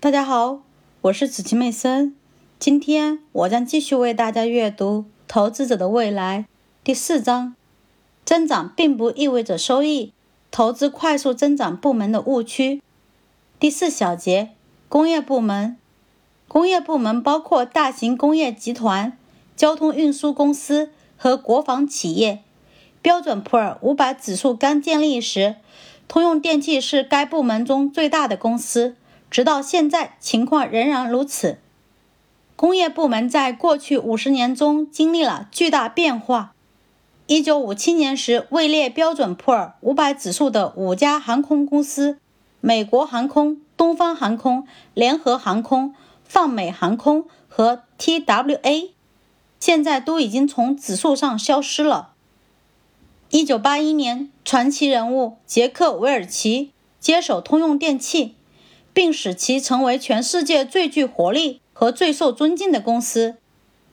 [0.00, 0.60] 大家好，
[1.00, 2.14] 我是子琪妹森。
[2.60, 6.46] 今天我将继续为大家阅读《投资者的未来》
[6.84, 7.56] 第四章：
[8.24, 10.12] 增长并不意味着收益，
[10.52, 12.80] 投资快速增长部门的误区。
[13.58, 14.50] 第四小节：
[14.88, 15.76] 工业部门。
[16.46, 19.18] 工业部门包括大型工业集团、
[19.56, 22.44] 交通运输公司和国防企业。
[23.02, 25.56] 标准普尔五百指数刚建立时，
[26.06, 28.94] 通用电气是该部门中最大的公司。
[29.30, 31.58] 直到现在，情况仍然如此。
[32.56, 36.54] 工业部门在过去五十年中经历了巨大变化。
[37.26, 42.18] 一九五七年时，位列标准普尔五百指数的五家航空公司——
[42.60, 48.90] 美国航空、东方航空、联合航空、泛美航空和 TWA，
[49.60, 52.14] 现在都已经从指数上消失了。
[53.28, 58.34] 一九八一年，传奇人物杰克·韦尔奇接手通用电气。
[58.98, 63.36] 并使其成为全世界最具活力和最受尊敬的公司。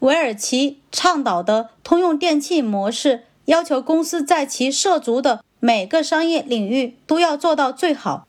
[0.00, 8.26] 韦尔奇倡导的通用电气模式要求公司在其涉足的每个商业领域都要做到最好。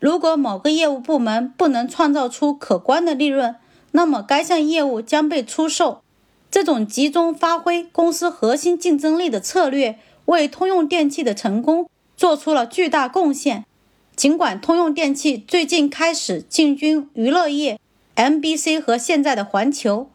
[0.00, 3.56] 如果某个业务部门不能创造出可观的利润，
[3.92, 6.02] 那么该项业务将被出售。
[6.50, 13.64] 这种集中发挥公司核心竞争力的策略，为通用电气的成功做出了巨大贡献。
[14.14, 17.80] 尽管通用电气最近开始进军娱乐业
[18.14, 20.10] ，MBC 和现在的环球，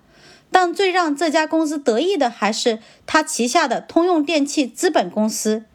[0.52, 5.66] 但最让这家公司得意的还是它旗下的通用电气资本公司。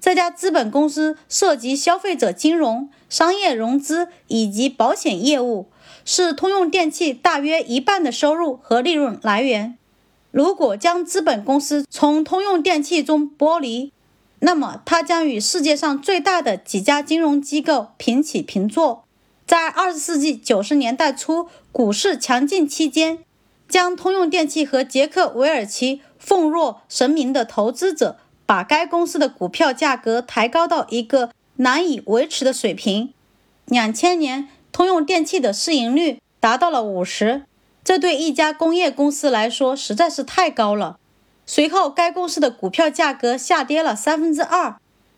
[0.00, 5.66] 这家资本公司涉及消费者金融、商业融资以及保险业务，
[6.04, 9.78] 是通用电气大约一半的收入和利润来源。
[10.30, 13.92] 如果将资本公司从通用电气中剥离，
[14.40, 19.04] 那么，它将与世界上最大的几家金融机构平起平坐。
[19.46, 23.18] 在二十世纪九十年代初股市强劲期间，
[23.68, 33.12] 将通用电气和杰克·韦尔奇奉若神明的投资者，把该公司的股票价格抬高到一个难以维持的水平。
[33.64, 37.42] 两千年，通用电气的市盈率达到了五十，
[37.82, 40.98] 这对一家工业公司来说实在是太高了。
[41.50, 44.76] 随后，该公司的股票价格下跌了三分之二，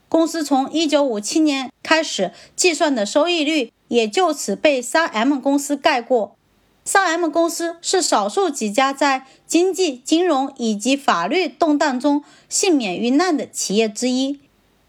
[0.09, 6.37] 公司从一九五七年开始计算的收益率也就此被三 M 公司盖过。
[6.85, 14.39] 三 M 公司是少数几家在经济、金融以及法律动荡中幸免于难的企业之一，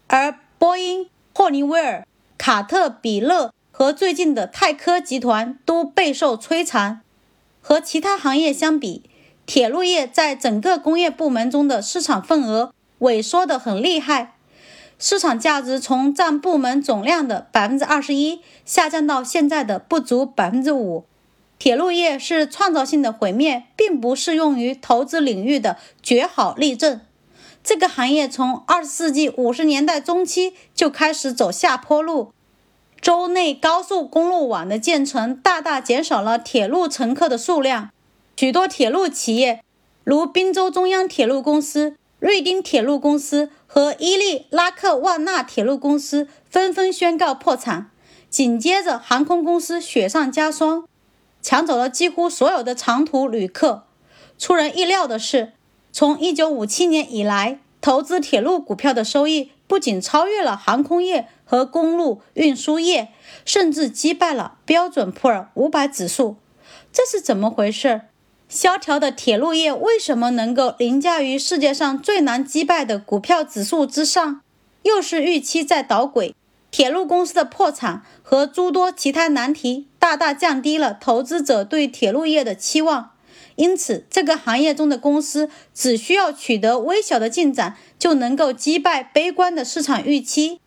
[0.06, 2.06] 而波音、霍尼韦尔、
[2.38, 7.00] 卡特彼勒和最近的泰科集团都备受摧残。
[7.60, 9.02] 和其他行业相比，
[9.44, 14.34] 铁路业在整个工业部门中的市场份额萎缩得很厉害，
[14.98, 21.04] 市场价值从占部门总量的百分之二十一下降到现在的不足百分之五。
[21.58, 27.00] 铁路业是创造性的毁灭，并不适用于投资领域的绝好例证。
[27.62, 32.32] 这个行业从二十世纪五十年代中期就开始走下坡路，
[33.00, 37.90] 州内高速公路网的建成大大减少了铁路乘客的数量。
[38.36, 39.62] 许多铁路企业，
[40.02, 47.90] 如宾州中央铁路公司、瑞丁铁路公司和伊利拉克万纳铁路公司，纷纷宣告破产。
[48.28, 50.88] 紧接着，航空公司雪上加霜，
[51.40, 53.84] 抢走了几乎所有的长途旅客。
[54.38, 55.52] 出人意料的是，
[55.92, 63.10] 从1957年以来，投资铁路股票的收益不仅超越了航空业和公路运输业，
[63.44, 66.36] 甚至击败了标准普尔500指数。
[66.92, 68.00] 这是怎么回事？
[68.52, 74.42] 萧条的铁路业为什么能够凌驾于世界上最难击败的股票指数之上？
[74.82, 76.34] 又是预期在捣鬼。
[76.70, 83.12] 铁路公司的破产和诸多其他难题大大降低了投资者对铁路业的期望，
[83.56, 90.60] 因此这个行业中的公司只需要取得微小的进展，就能够击败悲观的市场预期。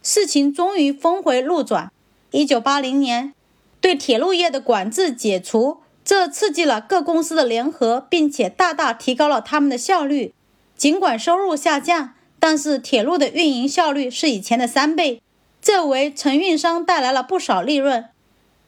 [0.00, 1.90] 事情终于峰回路转。
[2.30, 3.34] 一九八零年，
[3.80, 5.78] 对铁路业的管制解除。
[6.04, 10.34] 这刺激了各公司的联合，并且大大提高了他们的效率。
[10.76, 15.22] 尽管收入下降，但是铁路的运营效率是以前的三倍，
[15.60, 18.06] 这为承运商带来了不少利润。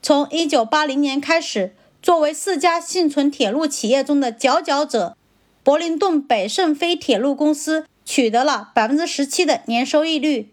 [0.00, 5.16] 从1980年开始，作为四家幸存铁路企业中的佼佼者，
[5.64, 10.50] 柏林顿北圣菲铁路公司取得了17%的年收益率，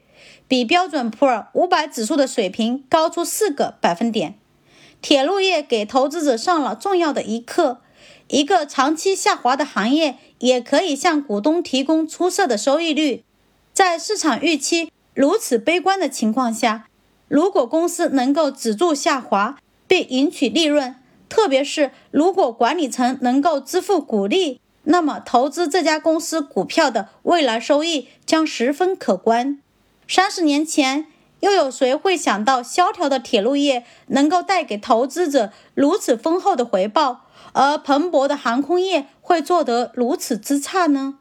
[0.47, 4.39] 比标准普尔500指数的水平高出四个百分点。
[5.01, 7.81] 铁路业给投资者上了重要的一课：
[8.27, 13.23] 一个长期下滑的行业也可以向股东提供出色的收益率。
[13.73, 16.87] 在市场预期如此悲观的情况下，
[17.27, 19.57] 如果公司能够止住下滑，
[19.87, 20.95] 并赢取利润。
[21.27, 29.59] 特别是如果管理层能够支付股利，那么投资这家公司股票的未来收益将十分可观。
[30.07, 31.07] 三十年前，
[31.41, 41.17] 又有谁会想到萧条的铁路业能够带给投资者如此丰厚的回报，而蓬勃的航空业会做得如此之差呢？